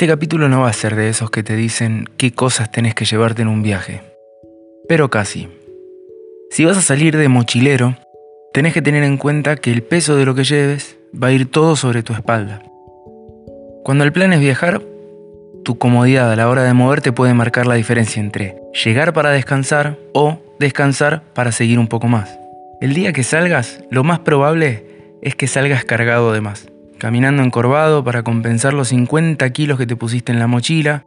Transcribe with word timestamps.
Este 0.00 0.08
capítulo 0.08 0.48
no 0.48 0.62
va 0.62 0.70
a 0.70 0.72
ser 0.72 0.96
de 0.96 1.10
esos 1.10 1.30
que 1.30 1.42
te 1.42 1.54
dicen 1.54 2.08
qué 2.16 2.32
cosas 2.32 2.72
tenés 2.72 2.94
que 2.94 3.04
llevarte 3.04 3.42
en 3.42 3.48
un 3.48 3.62
viaje, 3.62 4.00
pero 4.88 5.10
casi. 5.10 5.46
Si 6.50 6.64
vas 6.64 6.78
a 6.78 6.80
salir 6.80 7.18
de 7.18 7.28
mochilero, 7.28 7.98
tenés 8.54 8.72
que 8.72 8.80
tener 8.80 9.02
en 9.02 9.18
cuenta 9.18 9.56
que 9.56 9.70
el 9.70 9.82
peso 9.82 10.16
de 10.16 10.24
lo 10.24 10.34
que 10.34 10.44
lleves 10.44 10.96
va 11.12 11.26
a 11.26 11.32
ir 11.32 11.50
todo 11.50 11.76
sobre 11.76 12.02
tu 12.02 12.14
espalda. 12.14 12.62
Cuando 13.84 14.04
el 14.04 14.10
plan 14.10 14.32
es 14.32 14.40
viajar, 14.40 14.80
tu 15.66 15.76
comodidad 15.76 16.32
a 16.32 16.36
la 16.36 16.48
hora 16.48 16.64
de 16.64 16.72
moverte 16.72 17.12
puede 17.12 17.34
marcar 17.34 17.66
la 17.66 17.74
diferencia 17.74 18.20
entre 18.20 18.56
llegar 18.82 19.12
para 19.12 19.28
descansar 19.28 19.98
o 20.14 20.40
descansar 20.58 21.24
para 21.34 21.52
seguir 21.52 21.78
un 21.78 21.88
poco 21.88 22.08
más. 22.08 22.38
El 22.80 22.94
día 22.94 23.12
que 23.12 23.22
salgas, 23.22 23.84
lo 23.90 24.02
más 24.02 24.20
probable 24.20 24.86
es 25.20 25.34
que 25.34 25.46
salgas 25.46 25.84
cargado 25.84 26.32
de 26.32 26.40
más, 26.40 26.68
caminando 27.00 27.42
encorvado 27.42 28.04
para 28.04 28.22
compensar 28.22 28.74
los 28.74 28.88
50 28.88 29.48
kilos 29.50 29.78
que 29.78 29.86
te 29.86 29.96
pusiste 29.96 30.30
en 30.30 30.38
la 30.38 30.46
mochila, 30.46 31.06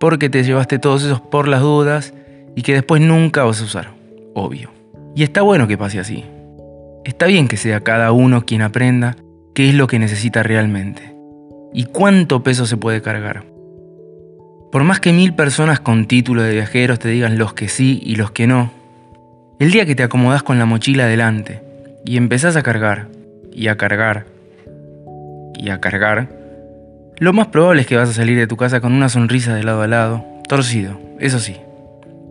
porque 0.00 0.30
te 0.30 0.42
llevaste 0.42 0.78
todos 0.78 1.04
esos 1.04 1.20
por 1.20 1.46
las 1.46 1.60
dudas 1.60 2.14
y 2.56 2.62
que 2.62 2.72
después 2.72 3.02
nunca 3.02 3.44
vas 3.44 3.60
a 3.60 3.64
usar, 3.64 3.90
obvio. 4.34 4.70
Y 5.14 5.22
está 5.22 5.42
bueno 5.42 5.68
que 5.68 5.78
pase 5.78 6.00
así. 6.00 6.24
Está 7.04 7.26
bien 7.26 7.46
que 7.46 7.58
sea 7.58 7.82
cada 7.82 8.10
uno 8.10 8.46
quien 8.46 8.62
aprenda 8.62 9.16
qué 9.54 9.68
es 9.68 9.74
lo 9.74 9.86
que 9.86 9.98
necesita 9.98 10.42
realmente 10.42 11.14
y 11.74 11.84
cuánto 11.84 12.42
peso 12.42 12.64
se 12.64 12.78
puede 12.78 13.02
cargar. 13.02 13.44
Por 14.72 14.82
más 14.82 14.98
que 14.98 15.12
mil 15.12 15.34
personas 15.34 15.78
con 15.78 16.06
título 16.06 16.42
de 16.42 16.54
viajeros 16.54 16.98
te 16.98 17.10
digan 17.10 17.36
los 17.36 17.52
que 17.52 17.68
sí 17.68 18.00
y 18.02 18.16
los 18.16 18.30
que 18.30 18.46
no, 18.46 18.72
el 19.60 19.70
día 19.70 19.84
que 19.84 19.94
te 19.94 20.02
acomodás 20.04 20.42
con 20.42 20.58
la 20.58 20.64
mochila 20.64 21.04
adelante 21.04 21.62
y 22.06 22.16
empezás 22.16 22.56
a 22.56 22.62
cargar 22.62 23.08
y 23.52 23.68
a 23.68 23.76
cargar 23.76 24.33
y 25.64 25.70
a 25.70 25.80
cargar, 25.80 26.28
lo 27.16 27.32
más 27.32 27.46
probable 27.48 27.80
es 27.80 27.86
que 27.86 27.96
vas 27.96 28.10
a 28.10 28.12
salir 28.12 28.36
de 28.36 28.46
tu 28.46 28.56
casa 28.56 28.80
con 28.80 28.92
una 28.92 29.08
sonrisa 29.08 29.54
de 29.54 29.64
lado 29.64 29.80
a 29.80 29.86
lado, 29.86 30.24
torcido, 30.46 31.00
eso 31.18 31.38
sí, 31.38 31.56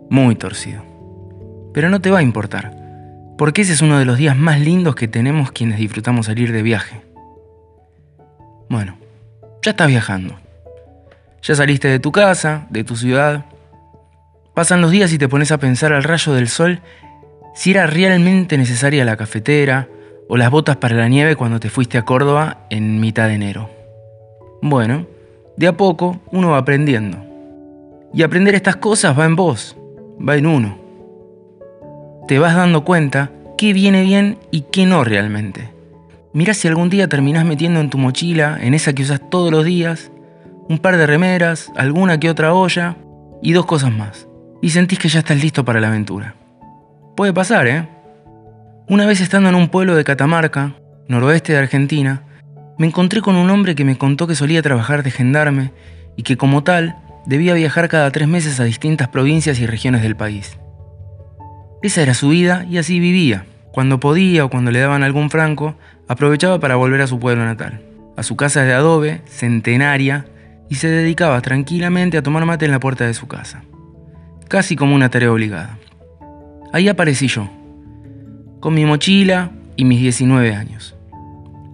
muy 0.08 0.36
torcido. 0.36 0.84
Pero 1.72 1.90
no 1.90 2.00
te 2.00 2.10
va 2.10 2.20
a 2.20 2.22
importar, 2.22 2.72
porque 3.36 3.62
ese 3.62 3.72
es 3.72 3.82
uno 3.82 3.98
de 3.98 4.04
los 4.04 4.18
días 4.18 4.36
más 4.36 4.60
lindos 4.60 4.94
que 4.94 5.08
tenemos 5.08 5.50
quienes 5.50 5.78
disfrutamos 5.78 6.26
salir 6.26 6.52
de 6.52 6.62
viaje. 6.62 7.00
Bueno, 8.68 8.96
ya 9.62 9.72
estás 9.72 9.88
viajando. 9.88 10.38
Ya 11.42 11.54
saliste 11.54 11.88
de 11.88 11.98
tu 11.98 12.12
casa, 12.12 12.66
de 12.70 12.84
tu 12.84 12.96
ciudad. 12.96 13.46
Pasan 14.54 14.80
los 14.80 14.92
días 14.92 15.12
y 15.12 15.18
te 15.18 15.28
pones 15.28 15.50
a 15.50 15.58
pensar 15.58 15.92
al 15.92 16.04
rayo 16.04 16.32
del 16.32 16.48
sol 16.48 16.80
si 17.54 17.72
era 17.72 17.86
realmente 17.86 18.56
necesaria 18.56 19.04
la 19.04 19.16
cafetera 19.16 19.88
o 20.28 20.36
las 20.36 20.50
botas 20.50 20.76
para 20.76 20.96
la 20.96 21.08
nieve 21.08 21.36
cuando 21.36 21.60
te 21.60 21.70
fuiste 21.70 21.98
a 21.98 22.04
Córdoba 22.04 22.66
en 22.70 23.00
mitad 23.00 23.28
de 23.28 23.34
enero. 23.34 23.70
Bueno, 24.62 25.06
de 25.56 25.66
a 25.66 25.76
poco 25.76 26.20
uno 26.32 26.50
va 26.50 26.58
aprendiendo. 26.58 27.18
Y 28.12 28.22
aprender 28.22 28.54
estas 28.54 28.76
cosas 28.76 29.18
va 29.18 29.24
en 29.24 29.36
vos, 29.36 29.76
va 30.26 30.36
en 30.36 30.46
uno. 30.46 30.78
Te 32.28 32.38
vas 32.38 32.56
dando 32.56 32.84
cuenta 32.84 33.30
qué 33.58 33.72
viene 33.72 34.02
bien 34.02 34.38
y 34.50 34.62
qué 34.62 34.86
no 34.86 35.04
realmente. 35.04 35.70
Mirá 36.32 36.54
si 36.54 36.66
algún 36.66 36.90
día 36.90 37.08
terminás 37.08 37.44
metiendo 37.44 37.80
en 37.80 37.90
tu 37.90 37.98
mochila, 37.98 38.58
en 38.60 38.74
esa 38.74 38.92
que 38.92 39.02
usas 39.02 39.20
todos 39.30 39.50
los 39.52 39.64
días, 39.64 40.10
un 40.68 40.78
par 40.78 40.96
de 40.96 41.06
remeras, 41.06 41.70
alguna 41.76 42.18
que 42.18 42.30
otra 42.30 42.54
olla 42.54 42.96
y 43.42 43.52
dos 43.52 43.66
cosas 43.66 43.92
más. 43.92 44.26
Y 44.62 44.70
sentís 44.70 44.98
que 44.98 45.08
ya 45.08 45.20
estás 45.20 45.40
listo 45.40 45.64
para 45.64 45.80
la 45.80 45.88
aventura. 45.88 46.34
Puede 47.16 47.32
pasar, 47.32 47.66
¿eh? 47.66 47.88
Una 48.86 49.06
vez 49.06 49.22
estando 49.22 49.48
en 49.48 49.54
un 49.54 49.68
pueblo 49.68 49.94
de 49.96 50.04
Catamarca, 50.04 50.74
noroeste 51.08 51.54
de 51.54 51.58
Argentina, 51.58 52.22
me 52.76 52.86
encontré 52.86 53.22
con 53.22 53.34
un 53.34 53.48
hombre 53.48 53.74
que 53.74 53.84
me 53.84 53.96
contó 53.96 54.26
que 54.26 54.34
solía 54.34 54.60
trabajar 54.60 55.02
de 55.02 55.10
gendarme 55.10 55.72
y 56.18 56.22
que 56.22 56.36
como 56.36 56.64
tal 56.64 56.94
debía 57.24 57.54
viajar 57.54 57.88
cada 57.88 58.10
tres 58.10 58.28
meses 58.28 58.60
a 58.60 58.64
distintas 58.64 59.08
provincias 59.08 59.58
y 59.58 59.64
regiones 59.64 60.02
del 60.02 60.16
país. 60.16 60.58
Esa 61.82 62.02
era 62.02 62.12
su 62.12 62.28
vida 62.28 62.66
y 62.68 62.76
así 62.76 63.00
vivía. 63.00 63.46
Cuando 63.72 64.00
podía 64.00 64.44
o 64.44 64.50
cuando 64.50 64.70
le 64.70 64.80
daban 64.80 65.02
algún 65.02 65.30
franco, 65.30 65.76
aprovechaba 66.06 66.60
para 66.60 66.76
volver 66.76 67.00
a 67.00 67.06
su 67.06 67.18
pueblo 67.18 67.42
natal, 67.42 67.80
a 68.18 68.22
su 68.22 68.36
casa 68.36 68.64
de 68.64 68.74
adobe, 68.74 69.22
centenaria, 69.24 70.26
y 70.68 70.74
se 70.74 70.88
dedicaba 70.88 71.40
tranquilamente 71.40 72.18
a 72.18 72.22
tomar 72.22 72.44
mate 72.44 72.66
en 72.66 72.70
la 72.70 72.80
puerta 72.80 73.06
de 73.06 73.14
su 73.14 73.28
casa, 73.28 73.64
casi 74.48 74.76
como 74.76 74.94
una 74.94 75.08
tarea 75.08 75.32
obligada. 75.32 75.78
Ahí 76.70 76.88
aparecí 76.88 77.28
yo, 77.28 77.48
con 78.64 78.72
mi 78.72 78.86
mochila 78.86 79.50
y 79.76 79.84
mis 79.84 80.00
19 80.00 80.54
años. 80.54 80.96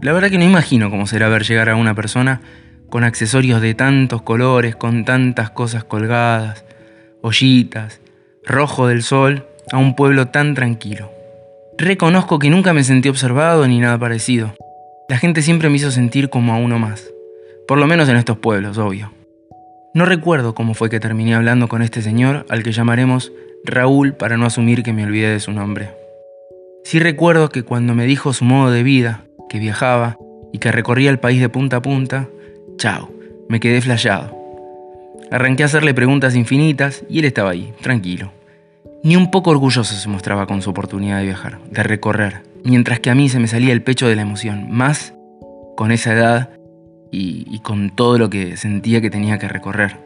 La 0.03 0.13
verdad 0.13 0.29
que 0.29 0.39
no 0.39 0.45
imagino 0.45 0.91
cómo 0.91 1.07
será 1.07 1.29
ver 1.29 1.45
llegar 1.45 1.69
a 1.69 1.77
una 1.77 1.95
persona 1.95 2.41
con 2.89 3.05
accesorios 3.05 3.63
de 3.63 3.75
tantos 3.75 4.23
colores, 4.23 4.75
con 4.75 5.05
tantas 5.05 5.51
cosas 5.51 5.85
colgadas, 5.85 6.65
ollitas, 7.23 8.01
rojo 8.45 8.89
del 8.89 9.05
sol, 9.05 9.47
a 9.71 9.79
un 9.79 9.95
pueblo 9.95 10.31
tan 10.31 10.57
tranquilo. 10.57 11.13
Reconozco 11.79 12.41
que 12.41 12.51
nunca 12.51 12.73
me 12.73 12.83
sentí 12.83 13.09
observado 13.09 13.69
ni 13.69 13.79
nada 13.79 13.97
parecido. 13.97 14.57
La 15.09 15.17
gente 15.17 15.43
siempre 15.43 15.69
me 15.69 15.77
hizo 15.77 15.93
sentir 15.93 16.29
como 16.29 16.55
a 16.55 16.57
uno 16.57 16.81
más. 16.81 17.09
Por 17.69 17.79
lo 17.79 17.87
menos 17.87 18.09
en 18.09 18.17
estos 18.17 18.39
pueblos, 18.39 18.79
obvio. 18.79 19.13
No 19.95 20.07
recuerdo 20.07 20.57
cómo 20.57 20.75
fue 20.75 20.91
que 20.91 20.99
terminé 20.99 21.37
hablando 21.37 21.69
con 21.69 21.83
este 21.83 22.03
señor, 22.03 22.47
al 22.49 22.65
que 22.65 22.73
llamaremos 22.73 23.31
Raúl 23.65 24.15
para 24.15 24.37
no 24.37 24.47
asumir 24.47 24.83
que 24.83 24.93
me 24.93 25.05
olvidé 25.05 25.29
de 25.29 25.39
su 25.39 25.53
nombre. 25.53 26.00
Sí 26.85 26.99
recuerdo 26.99 27.49
que 27.51 27.63
cuando 27.63 27.95
me 27.95 28.07
dijo 28.07 28.33
su 28.33 28.45
modo 28.45 28.71
de 28.71 28.83
vida, 28.83 29.25
que 29.49 29.59
viajaba 29.59 30.17
y 30.53 30.59
que 30.59 30.73
recorría 30.73 31.11
el 31.11 31.21
país 31.21 31.41
de 31.41 31.49
punta 31.49 31.77
a 31.77 31.83
punta, 31.83 32.29
chao, 32.77 33.11
me 33.49 33.61
quedé 33.61 33.81
flayado. 33.81 34.37
Arranqué 35.31 35.63
a 35.63 35.67
hacerle 35.67 35.95
preguntas 35.95 36.35
infinitas 36.35 37.05
y 37.09 37.21
él 37.21 37.25
estaba 37.25 37.51
ahí, 37.51 37.73
tranquilo. 37.81 38.33
Ni 39.03 39.17
un 39.17 39.31
poco 39.31 39.51
orgulloso 39.51 39.95
se 39.95 40.09
mostraba 40.09 40.47
con 40.47 40.61
su 40.63 40.71
oportunidad 40.71 41.19
de 41.19 41.25
viajar, 41.25 41.59
de 41.71 41.83
recorrer, 41.83 42.43
mientras 42.65 43.01
que 43.01 43.11
a 43.11 43.15
mí 43.15 43.29
se 43.29 43.39
me 43.39 43.49
salía 43.49 43.73
el 43.73 43.83
pecho 43.83 44.09
de 44.09 44.17
la 44.17 44.23
emoción, 44.23 44.69
más 44.71 45.15
con 45.77 45.93
esa 45.93 46.13
edad 46.13 46.51
y, 47.11 47.59
con 47.61 47.91
todo 47.91 48.19
lo 48.19 48.29
que 48.31 48.57
sentía 48.57 49.01
que 49.01 49.11
tenía 49.11 49.39
que 49.39 49.49
recorrer. 49.49 49.97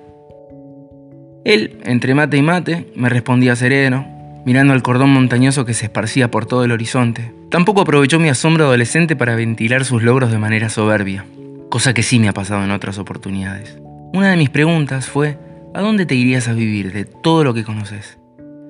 Él, 1.45 1.79
entre 1.84 2.15
mate 2.15 2.37
y 2.37 2.43
mate, 2.43 2.93
me 2.95 3.09
respondía 3.09 3.57
sereno, 3.57 4.07
mirando 4.47 4.72
al 4.72 4.82
cordón 4.82 5.10
montañoso 5.10 5.65
que 5.65 5.75
se 5.75 5.87
esparcía 5.87 6.31
por 6.31 6.47
todo 6.47 6.65
el 6.65 6.72
horizonte. 6.72 7.34
Tampoco 7.50 7.82
aprovechó 7.82 8.19
mi 8.19 8.28
asombro 8.28 8.65
adolescente 8.65 9.16
para 9.16 9.34
ventilar 9.34 9.84
sus 9.84 10.03
logros 10.03 10.31
de 10.31 10.38
manera 10.38 10.69
soberbia, 10.69 11.25
cosa 11.71 11.94
que 11.94 12.03
sí 12.03 12.19
me 12.19 12.28
ha 12.28 12.32
pasado 12.32 12.65
en 12.65 12.71
otras 12.71 12.99
oportunidades. 12.99 13.78
Una 14.12 14.31
de 14.31 14.37
mis 14.37 14.50
preguntas 14.50 15.06
fue, 15.06 15.38
¿a 15.75 15.81
dónde 15.81 16.06
te 16.06 16.15
irías 16.15 16.49
a 16.49 16.53
vivir 16.53 16.93
de 16.93 17.04
todo 17.04 17.44
lo 17.44 17.54
que 17.54 17.65
conoces? 17.65 18.19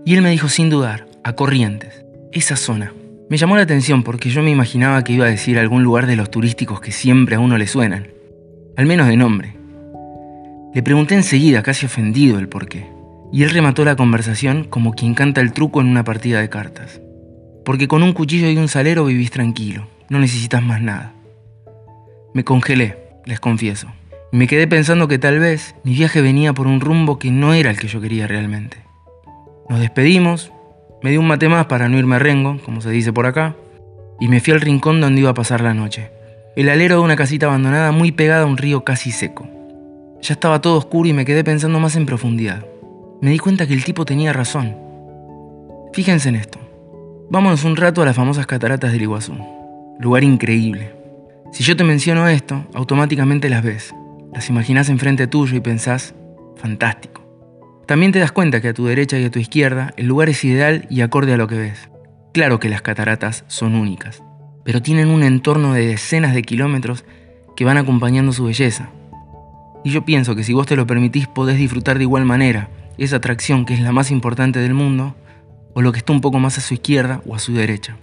Y 0.04 0.14
él 0.14 0.22
me 0.22 0.30
dijo 0.30 0.48
sin 0.48 0.70
dudar, 0.70 1.06
a 1.22 1.32
Corrientes, 1.32 2.04
esa 2.32 2.56
zona. 2.56 2.92
Me 3.30 3.36
llamó 3.36 3.56
la 3.56 3.62
atención 3.62 4.02
porque 4.02 4.30
yo 4.30 4.42
me 4.42 4.50
imaginaba 4.50 5.02
que 5.02 5.14
iba 5.14 5.26
a 5.26 5.30
decir 5.30 5.58
algún 5.58 5.82
lugar 5.82 6.06
de 6.06 6.16
los 6.16 6.30
turísticos 6.30 6.80
que 6.80 6.92
siempre 6.92 7.36
a 7.36 7.40
uno 7.40 7.56
le 7.56 7.66
suenan 7.66 8.14
al 8.76 8.86
menos 8.86 9.06
de 9.08 9.16
nombre. 9.16 9.54
Le 10.74 10.82
pregunté 10.82 11.14
enseguida, 11.14 11.62
casi 11.62 11.86
ofendido, 11.86 12.38
el 12.38 12.48
por 12.48 12.68
qué, 12.68 12.86
y 13.34 13.42
él 13.42 13.50
remató 13.50 13.84
la 13.84 13.96
conversación 13.96 14.62
como 14.62 14.92
quien 14.92 15.14
canta 15.14 15.40
el 15.40 15.52
truco 15.52 15.80
en 15.80 15.88
una 15.88 16.04
partida 16.04 16.40
de 16.40 16.48
cartas. 16.48 17.00
Porque 17.64 17.88
con 17.88 18.04
un 18.04 18.12
cuchillo 18.12 18.48
y 18.48 18.56
un 18.56 18.68
salero 18.68 19.04
vivís 19.04 19.32
tranquilo, 19.32 19.88
no 20.08 20.20
necesitas 20.20 20.62
más 20.62 20.80
nada. 20.80 21.14
Me 22.32 22.44
congelé, 22.44 22.96
les 23.24 23.40
confieso, 23.40 23.88
y 24.30 24.36
me 24.36 24.46
quedé 24.46 24.68
pensando 24.68 25.08
que 25.08 25.18
tal 25.18 25.40
vez 25.40 25.74
mi 25.82 25.94
viaje 25.94 26.22
venía 26.22 26.52
por 26.52 26.68
un 26.68 26.80
rumbo 26.80 27.18
que 27.18 27.32
no 27.32 27.54
era 27.54 27.70
el 27.70 27.76
que 27.76 27.88
yo 27.88 28.00
quería 28.00 28.28
realmente. 28.28 28.76
Nos 29.68 29.80
despedimos, 29.80 30.52
me 31.02 31.10
di 31.10 31.16
un 31.16 31.26
mate 31.26 31.48
más 31.48 31.66
para 31.66 31.88
no 31.88 31.98
irme 31.98 32.14
a 32.14 32.20
rengo, 32.20 32.58
como 32.64 32.80
se 32.80 32.90
dice 32.90 33.12
por 33.12 33.26
acá, 33.26 33.56
y 34.20 34.28
me 34.28 34.38
fui 34.38 34.52
al 34.52 34.60
rincón 34.60 35.00
donde 35.00 35.22
iba 35.22 35.30
a 35.30 35.34
pasar 35.34 35.60
la 35.60 35.74
noche 35.74 36.14
el 36.56 36.68
alero 36.68 36.98
de 36.98 37.02
una 37.02 37.16
casita 37.16 37.46
abandonada 37.46 37.90
muy 37.90 38.12
pegada 38.12 38.44
a 38.44 38.46
un 38.46 38.56
río 38.56 38.84
casi 38.84 39.10
seco. 39.10 39.48
Ya 40.22 40.34
estaba 40.34 40.60
todo 40.60 40.78
oscuro 40.78 41.08
y 41.08 41.12
me 41.12 41.24
quedé 41.24 41.42
pensando 41.42 41.80
más 41.80 41.96
en 41.96 42.06
profundidad. 42.06 42.64
Me 43.24 43.30
di 43.30 43.38
cuenta 43.38 43.66
que 43.66 43.72
el 43.72 43.84
tipo 43.84 44.04
tenía 44.04 44.34
razón. 44.34 44.76
Fíjense 45.94 46.28
en 46.28 46.34
esto. 46.36 46.58
Vámonos 47.30 47.64
un 47.64 47.74
rato 47.74 48.02
a 48.02 48.04
las 48.04 48.16
famosas 48.16 48.46
cataratas 48.46 48.92
del 48.92 49.00
Iguazú. 49.00 49.34
Lugar 49.98 50.22
increíble. 50.22 50.94
Si 51.50 51.64
yo 51.64 51.74
te 51.74 51.84
menciono 51.84 52.28
esto, 52.28 52.66
automáticamente 52.74 53.48
las 53.48 53.62
ves. 53.62 53.94
Las 54.34 54.50
imaginas 54.50 54.90
enfrente 54.90 55.26
tuyo 55.26 55.56
y 55.56 55.60
pensás, 55.60 56.14
fantástico. 56.56 57.22
También 57.86 58.12
te 58.12 58.18
das 58.18 58.30
cuenta 58.30 58.60
que 58.60 58.68
a 58.68 58.74
tu 58.74 58.84
derecha 58.84 59.18
y 59.18 59.24
a 59.24 59.30
tu 59.30 59.38
izquierda 59.38 59.94
el 59.96 60.04
lugar 60.04 60.28
es 60.28 60.44
ideal 60.44 60.86
y 60.90 61.00
acorde 61.00 61.32
a 61.32 61.38
lo 61.38 61.48
que 61.48 61.56
ves. 61.56 61.88
Claro 62.34 62.60
que 62.60 62.68
las 62.68 62.82
cataratas 62.82 63.44
son 63.46 63.74
únicas 63.74 64.22
pero 64.64 64.82
tienen 64.82 65.08
un 65.08 65.22
entorno 65.22 65.74
de 65.74 65.86
decenas 65.86 66.34
de 66.34 66.42
kilómetros 66.42 67.04
que 67.56 67.64
van 67.64 67.76
acompañando 67.76 68.32
su 68.32 68.44
belleza. 68.44 68.90
Y 69.84 69.90
yo 69.90 70.04
pienso 70.04 70.34
que 70.34 70.42
si 70.42 70.54
vos 70.54 70.66
te 70.66 70.76
lo 70.76 70.86
permitís 70.86 71.26
podés 71.26 71.58
disfrutar 71.58 71.98
de 71.98 72.04
igual 72.04 72.24
manera 72.24 72.70
esa 72.98 73.16
atracción 73.16 73.64
que 73.64 73.74
es 73.74 73.80
la 73.80 73.92
más 73.92 74.10
importante 74.10 74.58
del 74.58 74.74
mundo, 74.74 75.14
o 75.74 75.82
lo 75.82 75.92
que 75.92 75.98
está 75.98 76.12
un 76.12 76.20
poco 76.20 76.38
más 76.38 76.58
a 76.58 76.60
su 76.60 76.74
izquierda 76.74 77.20
o 77.26 77.34
a 77.34 77.38
su 77.38 77.52
derecha. 77.52 77.96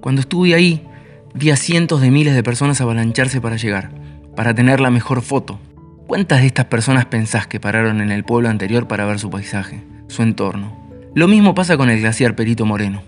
Cuando 0.00 0.20
estuve 0.20 0.54
ahí, 0.54 0.86
vi 1.32 1.50
a 1.50 1.56
cientos 1.56 2.00
de 2.00 2.10
miles 2.10 2.34
de 2.34 2.42
personas 2.42 2.80
avalancharse 2.80 3.40
para 3.40 3.56
llegar, 3.56 3.90
para 4.36 4.54
tener 4.54 4.80
la 4.80 4.90
mejor 4.90 5.22
foto. 5.22 5.58
¿Cuántas 6.06 6.40
de 6.40 6.46
estas 6.46 6.66
personas 6.66 7.06
pensás 7.06 7.46
que 7.46 7.60
pararon 7.60 8.00
en 8.00 8.10
el 8.10 8.24
pueblo 8.24 8.48
anterior 8.48 8.86
para 8.86 9.06
ver 9.06 9.18
su 9.18 9.30
paisaje, 9.30 9.82
su 10.08 10.22
entorno? 10.22 10.76
Lo 11.14 11.28
mismo 11.28 11.54
pasa 11.54 11.76
con 11.76 11.88
el 11.88 12.00
glaciar 12.00 12.34
Perito 12.34 12.66
Moreno. 12.66 13.02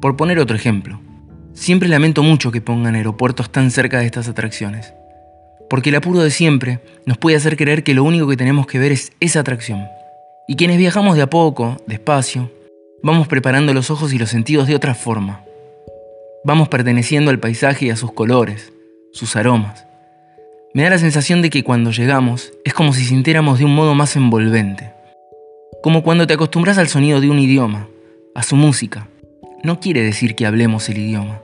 Por 0.00 0.16
poner 0.16 0.38
otro 0.38 0.56
ejemplo, 0.56 1.00
siempre 1.52 1.88
lamento 1.88 2.22
mucho 2.22 2.52
que 2.52 2.60
pongan 2.60 2.94
aeropuertos 2.94 3.50
tan 3.50 3.70
cerca 3.70 3.98
de 3.98 4.06
estas 4.06 4.28
atracciones, 4.28 4.94
porque 5.70 5.90
el 5.90 5.96
apuro 5.96 6.18
de 6.18 6.30
siempre 6.30 6.80
nos 7.06 7.16
puede 7.16 7.36
hacer 7.36 7.56
creer 7.56 7.84
que 7.84 7.94
lo 7.94 8.02
único 8.02 8.26
que 8.26 8.36
tenemos 8.36 8.66
que 8.66 8.80
ver 8.80 8.90
es 8.90 9.12
esa 9.20 9.40
atracción. 9.40 9.86
Y 10.48 10.56
quienes 10.56 10.78
viajamos 10.78 11.14
de 11.14 11.22
a 11.22 11.30
poco, 11.30 11.76
despacio, 11.86 12.50
vamos 13.04 13.28
preparando 13.28 13.72
los 13.72 13.88
ojos 13.88 14.12
y 14.12 14.18
los 14.18 14.30
sentidos 14.30 14.66
de 14.66 14.74
otra 14.74 14.96
forma. 14.96 15.44
Vamos 16.44 16.68
perteneciendo 16.68 17.30
al 17.30 17.38
paisaje 17.38 17.86
y 17.86 17.90
a 17.90 17.96
sus 17.96 18.12
colores, 18.12 18.72
sus 19.12 19.36
aromas. 19.36 19.86
Me 20.74 20.82
da 20.82 20.90
la 20.90 20.98
sensación 20.98 21.40
de 21.40 21.50
que 21.50 21.62
cuando 21.62 21.92
llegamos 21.92 22.52
es 22.64 22.74
como 22.74 22.92
si 22.92 23.04
sintiéramos 23.04 23.60
de 23.60 23.64
un 23.64 23.74
modo 23.74 23.94
más 23.94 24.16
envolvente. 24.16 24.92
Como 25.84 26.02
cuando 26.02 26.26
te 26.26 26.34
acostumbras 26.34 26.78
al 26.78 26.88
sonido 26.88 27.20
de 27.20 27.30
un 27.30 27.38
idioma, 27.38 27.88
a 28.34 28.42
su 28.42 28.56
música. 28.56 29.06
No 29.62 29.78
quiere 29.78 30.02
decir 30.02 30.34
que 30.34 30.46
hablemos 30.46 30.88
el 30.88 30.98
idioma, 30.98 31.42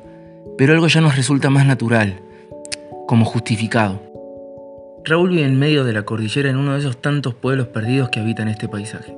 pero 0.59 0.73
algo 0.73 0.89
ya 0.89 1.01
nos 1.01 1.17
resulta 1.17 1.49
más 1.49 1.65
natural, 1.65 2.21
como 3.07 3.25
justificado. 3.25 4.06
Raúl 5.09 5.29
vive 5.29 5.45
en 5.45 5.57
medio 5.57 5.85
de 5.85 5.93
la 5.93 6.03
cordillera 6.03 6.51
en 6.51 6.57
uno 6.57 6.73
de 6.73 6.81
esos 6.81 7.01
tantos 7.01 7.33
pueblos 7.33 7.69
perdidos 7.69 8.09
que 8.09 8.19
habitan 8.19 8.49
este 8.49 8.69
paisaje. 8.69 9.17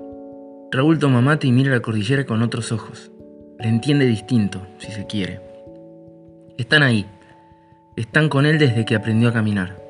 Raúl 0.71 0.99
toma 0.99 1.23
mate 1.23 1.47
y 1.47 1.53
mira 1.53 1.71
la 1.71 1.81
cordillera 1.81 2.27
con 2.27 2.43
otros 2.43 2.73
ojos. 2.73 3.11
Le 3.59 3.71
entiende 3.71 4.05
distinto, 4.05 4.67
si 4.77 4.93
se 4.93 5.07
quiere. 5.07 5.41
Están 6.59 6.83
ahí. 6.83 7.07
Están 7.97 8.29
con 8.29 8.45
él 8.45 8.59
desde 8.59 8.85
que 8.85 8.97
aprendió 8.97 9.31
a 9.31 9.33
caminar. 9.33 9.83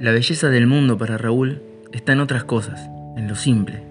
La 0.00 0.10
belleza 0.10 0.50
del 0.50 0.66
mundo 0.66 0.98
para 0.98 1.16
Raúl 1.16 1.62
está 1.92 2.12
en 2.12 2.18
otras 2.18 2.42
cosas, 2.42 2.90
en 3.16 3.28
lo 3.28 3.36
simple. 3.36 3.84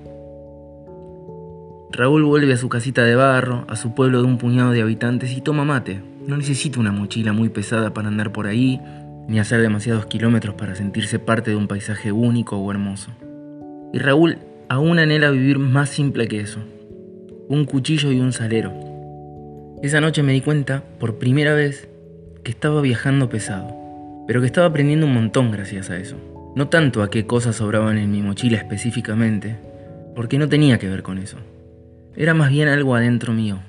Raúl 1.90 2.26
vuelve 2.26 2.52
a 2.52 2.58
su 2.58 2.68
casita 2.68 3.06
de 3.06 3.16
barro, 3.16 3.64
a 3.70 3.78
su 3.78 3.96
pueblo 3.96 4.22
de 4.22 4.28
un 4.28 4.38
puñado 4.38 4.72
de 4.72 4.82
habitantes 4.82 5.32
y 5.32 5.40
toma 5.40 5.64
mate. 5.64 6.02
No 6.28 6.36
necesita 6.36 6.82
una 6.82 6.92
mochila 6.92 7.32
muy 7.32 7.48
pesada 7.48 7.94
para 7.94 8.10
andar 8.10 8.34
por 8.34 8.46
ahí, 8.46 8.82
ni 9.28 9.40
hacer 9.40 9.62
demasiados 9.62 10.06
kilómetros 10.06 10.56
para 10.56 10.76
sentirse 10.76 11.20
parte 11.20 11.52
de 11.52 11.58
un 11.58 11.68
paisaje 11.68 12.12
único 12.12 12.58
o 12.58 12.72
hermoso. 12.72 13.12
Y 13.94 14.00
Raúl 14.00 14.38
aún 14.70 15.00
anhela 15.00 15.32
vivir 15.32 15.60
más 15.60 15.90
simple 15.90 16.28
que 16.28 16.42
eso. 16.42 16.60
Un 17.48 17.66
cuchillo 17.66 18.12
y 18.12 18.20
un 18.20 18.34
salero. 18.34 18.74
Esa 19.82 20.02
noche 20.02 20.24
me 20.24 20.34
di 20.34 20.42
cuenta, 20.42 20.84
por 21.00 21.20
primera 21.20 21.54
vez, 21.54 21.88
que 22.44 22.52
estaba 22.52 22.82
viajando 22.82 23.30
pesado, 23.30 23.76
pero 24.28 24.42
que 24.42 24.48
estaba 24.48 24.68
aprendiendo 24.68 25.06
un 25.06 25.14
montón 25.14 25.52
gracias 25.52 25.90
a 25.90 25.98
eso. 25.98 26.16
No 26.56 26.70
tanto 26.70 27.02
a 27.02 27.10
qué 27.10 27.26
cosas 27.26 27.58
sobraban 27.58 27.98
en 27.98 28.12
mi 28.12 28.22
mochila 28.22 28.58
específicamente, 28.58 29.58
porque 30.16 30.38
no 30.38 30.48
tenía 30.48 30.78
que 30.78 30.90
ver 30.90 31.04
con 31.04 31.18
eso. 31.18 31.38
Era 32.16 32.34
más 32.34 32.50
bien 32.50 32.68
algo 32.68 32.96
adentro 32.96 33.34
mío, 33.34 33.60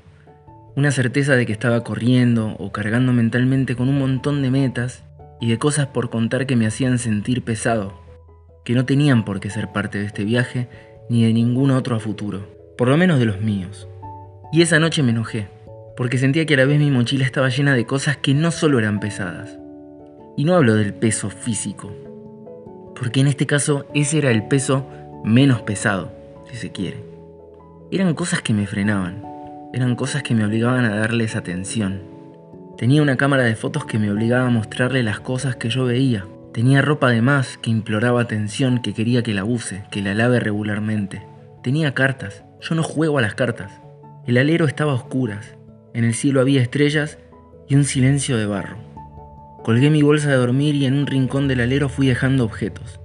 una 0.76 0.90
certeza 0.90 1.34
de 1.34 1.46
que 1.46 1.52
estaba 1.52 1.82
corriendo 1.82 2.56
o 2.58 2.72
cargando 2.72 3.12
mentalmente 3.12 3.74
con 3.74 3.88
un 3.88 3.98
montón 3.98 4.42
de 4.42 4.50
metas 4.50 5.02
y 5.44 5.48
de 5.48 5.58
cosas 5.58 5.88
por 5.88 6.08
contar 6.08 6.46
que 6.46 6.56
me 6.56 6.66
hacían 6.66 6.98
sentir 6.98 7.42
pesado, 7.42 7.92
que 8.64 8.72
no 8.72 8.86
tenían 8.86 9.26
por 9.26 9.40
qué 9.40 9.50
ser 9.50 9.72
parte 9.72 9.98
de 9.98 10.06
este 10.06 10.24
viaje 10.24 10.68
ni 11.10 11.24
de 11.24 11.34
ningún 11.34 11.70
otro 11.70 11.94
a 11.94 12.00
futuro, 12.00 12.48
por 12.78 12.88
lo 12.88 12.96
menos 12.96 13.18
de 13.18 13.26
los 13.26 13.42
míos. 13.42 13.86
Y 14.54 14.62
esa 14.62 14.78
noche 14.78 15.02
me 15.02 15.10
enojé, 15.10 15.48
porque 15.98 16.16
sentía 16.16 16.46
que 16.46 16.54
a 16.54 16.56
la 16.56 16.64
vez 16.64 16.78
mi 16.78 16.90
mochila 16.90 17.26
estaba 17.26 17.50
llena 17.50 17.74
de 17.74 17.84
cosas 17.84 18.16
que 18.16 18.32
no 18.32 18.50
solo 18.52 18.78
eran 18.78 19.00
pesadas. 19.00 19.58
Y 20.34 20.46
no 20.46 20.54
hablo 20.54 20.76
del 20.76 20.94
peso 20.94 21.28
físico, 21.28 21.92
porque 22.98 23.20
en 23.20 23.26
este 23.26 23.44
caso 23.44 23.84
ese 23.92 24.16
era 24.16 24.30
el 24.30 24.48
peso 24.48 24.88
menos 25.26 25.60
pesado, 25.60 26.10
si 26.50 26.56
se 26.56 26.72
quiere. 26.72 27.04
Eran 27.90 28.14
cosas 28.14 28.40
que 28.40 28.54
me 28.54 28.66
frenaban, 28.66 29.22
eran 29.74 29.94
cosas 29.94 30.22
que 30.22 30.34
me 30.34 30.46
obligaban 30.46 30.86
a 30.86 30.96
darles 30.96 31.36
atención. 31.36 32.13
Tenía 32.76 33.02
una 33.02 33.16
cámara 33.16 33.44
de 33.44 33.56
fotos 33.56 33.84
que 33.84 33.98
me 33.98 34.10
obligaba 34.10 34.46
a 34.46 34.50
mostrarle 34.50 35.02
las 35.02 35.20
cosas 35.20 35.56
que 35.56 35.70
yo 35.70 35.84
veía, 35.84 36.24
Tenía 36.54 36.82
ropa 36.82 37.10
de 37.10 37.20
más 37.20 37.58
que 37.58 37.70
imploraba 37.70 38.20
atención, 38.20 38.80
que 38.80 38.94
quería 38.94 39.24
que 39.24 39.34
la 39.34 39.44
use, 39.44 39.82
que 39.90 40.02
la 40.02 40.14
lave 40.14 40.38
regularmente. 40.38 41.26
Tenía 41.64 41.94
cartas. 41.94 42.44
Yo 42.60 42.76
no 42.76 42.84
juego 42.84 43.18
a 43.18 43.22
las 43.22 43.34
cartas. 43.34 43.72
El 44.24 44.38
alero 44.38 44.66
estaba 44.66 44.92
a 44.92 44.94
oscuras. 44.94 45.56
En 45.94 46.04
el 46.04 46.14
cielo 46.14 46.40
había 46.40 46.62
estrellas 46.62 47.18
y 47.66 47.74
un 47.74 47.82
silencio 47.82 48.36
de 48.36 48.46
barro. 48.46 48.76
Colgué 49.64 49.90
mi 49.90 50.02
bolsa 50.02 50.28
de 50.28 50.36
dormir 50.36 50.76
y 50.76 50.86
en 50.86 50.94
un 50.94 51.08
rincón 51.08 51.48
del 51.48 51.60
alero 51.60 51.88
fui 51.88 52.06
dejando 52.06 52.44
objetos. 52.44 53.00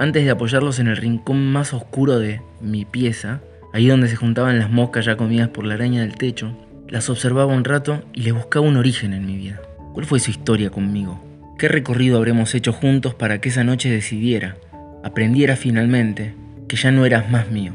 Antes 0.00 0.24
de 0.24 0.32
apoyarlos 0.32 0.80
en 0.80 0.88
el 0.88 0.96
rincón 0.96 1.52
más 1.52 1.72
oscuro 1.72 2.18
de 2.18 2.42
mi 2.60 2.84
pieza, 2.84 3.42
ahí 3.72 3.86
donde 3.86 4.08
se 4.08 4.16
juntaban 4.16 4.58
las 4.58 4.70
moscas 4.70 5.04
ya 5.04 5.16
comidas 5.16 5.50
por 5.50 5.64
la 5.64 5.74
araña 5.74 6.00
del 6.00 6.16
techo, 6.16 6.52
las 6.88 7.10
observaba 7.10 7.52
un 7.52 7.64
rato 7.64 8.02
y 8.12 8.22
le 8.22 8.32
buscaba 8.32 8.66
un 8.66 8.76
origen 8.76 9.12
en 9.12 9.26
mi 9.26 9.36
vida. 9.36 9.60
¿Cuál 9.92 10.06
fue 10.06 10.20
su 10.20 10.30
historia 10.30 10.70
conmigo? 10.70 11.22
¿Qué 11.58 11.68
recorrido 11.68 12.16
habremos 12.16 12.54
hecho 12.54 12.72
juntos 12.72 13.14
para 13.14 13.40
que 13.40 13.48
esa 13.48 13.64
noche 13.64 13.90
decidiera, 13.90 14.56
aprendiera 15.02 15.56
finalmente, 15.56 16.34
que 16.68 16.76
ya 16.76 16.90
no 16.90 17.04
eras 17.04 17.30
más 17.30 17.50
mío, 17.50 17.74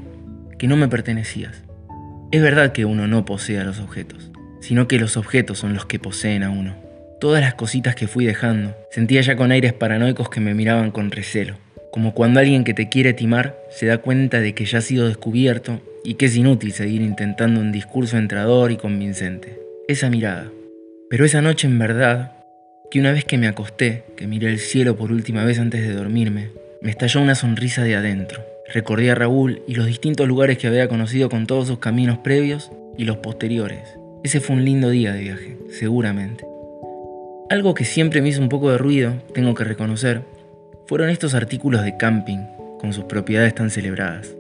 que 0.58 0.68
no 0.68 0.78
me 0.78 0.88
pertenecías? 0.88 1.64
Es 2.32 2.42
verdad 2.42 2.72
que 2.72 2.86
uno 2.86 3.08
no 3.08 3.26
posee 3.26 3.60
a 3.60 3.64
los 3.64 3.80
objetos, 3.80 4.32
sino 4.62 4.88
que 4.88 5.00
los 5.00 5.18
objetos 5.18 5.60
son 5.60 5.74
los 5.74 5.86
que 5.86 6.00
poseen 6.00 6.44
a 6.44 6.50
uno. 6.50 6.76
Todas 7.20 7.42
las 7.42 7.54
cositas 7.54 7.96
que 7.96 8.08
fui 8.08 8.26
dejando, 8.26 8.76
sentía 8.90 9.22
ya 9.22 9.36
con 9.36 9.52
aires 9.52 9.74
paranoicos 9.74 10.30
que 10.30 10.40
me 10.40 10.54
miraban 10.54 10.92
con 10.92 11.12
recelo, 11.12 11.58
como 11.94 12.16
cuando 12.16 12.40
alguien 12.40 12.64
que 12.64 12.74
te 12.74 12.90
quiere 12.90 13.14
timar 13.14 13.56
se 13.70 13.86
da 13.86 14.00
cuenta 14.00 14.40
de 14.40 14.56
que 14.56 14.66
ya 14.66 14.80
ha 14.80 14.82
sido 14.82 15.08
descubierto 15.08 15.80
y 16.04 16.16
que 16.16 16.26
es 16.26 16.36
inútil 16.36 16.74
seguir 16.74 17.04
intentando 17.04 17.60
un 17.60 17.72
discurso 17.72 18.18
entrador 18.18 18.72
y 18.72 18.78
convincente. 18.78 19.60
Esa 19.88 20.10
mirada. 20.10 20.50
Pero 21.12 21.24
esa 21.24 21.44
noche 21.44 21.68
en 21.68 21.78
verdad 21.78 22.32
que 22.90 23.00
una 23.00 23.12
vez 23.12 23.26
que 23.26 23.38
me 23.38 23.48
acosté, 23.48 24.06
que 24.18 24.26
miré 24.26 24.48
el 24.50 24.58
cielo 24.58 24.96
por 24.96 25.12
última 25.12 25.46
vez 25.46 25.60
antes 25.60 25.88
de 25.88 25.94
dormirme, 25.94 26.50
me 26.82 26.90
estalló 26.90 27.22
una 27.22 27.36
sonrisa 27.36 27.84
de 27.84 27.96
adentro. 27.96 28.44
Recordé 28.74 29.12
a 29.12 29.16
Raúl 29.16 29.62
y 29.68 29.76
los 29.76 29.86
distintos 29.86 30.28
lugares 30.28 30.58
que 30.58 30.66
había 30.66 30.88
conocido 30.88 31.30
con 31.30 31.46
todos 31.46 31.68
sus 31.68 31.78
caminos 31.78 32.18
previos 32.18 32.72
y 32.98 33.06
los 33.06 33.18
posteriores. 33.18 34.00
Ese 34.24 34.40
fue 34.40 34.56
un 34.56 34.66
lindo 34.66 34.90
día 34.90 35.14
de 35.14 35.22
viaje, 35.22 35.58
seguramente. 35.70 36.44
Algo 37.52 37.76
que 37.76 37.86
siempre 37.86 38.24
me 38.24 38.30
hizo 38.30 38.42
un 38.42 38.50
poco 38.50 38.72
de 38.72 38.80
ruido, 38.80 39.14
tengo 39.36 39.54
que 39.54 39.64
reconocer, 39.64 40.22
fueron 40.88 41.10
estos 41.10 41.34
artículos 41.34 41.84
de 41.84 41.98
camping 41.98 42.40
con 42.80 42.94
sus 42.94 43.06
propiedades 43.06 43.56
tan 43.56 43.70
celebradas. 43.70 44.36